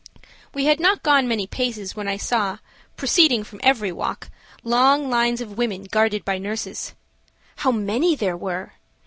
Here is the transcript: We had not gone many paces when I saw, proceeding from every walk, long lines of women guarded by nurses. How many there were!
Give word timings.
We 0.55 0.65
had 0.65 0.79
not 0.79 1.03
gone 1.03 1.27
many 1.27 1.45
paces 1.45 1.95
when 1.95 2.07
I 2.07 2.17
saw, 2.17 2.57
proceeding 2.97 3.43
from 3.43 3.59
every 3.61 3.91
walk, 3.91 4.31
long 4.63 5.11
lines 5.11 5.41
of 5.41 5.59
women 5.59 5.83
guarded 5.83 6.25
by 6.25 6.39
nurses. 6.39 6.95
How 7.57 7.69
many 7.69 8.15
there 8.15 8.35
were! 8.35 8.73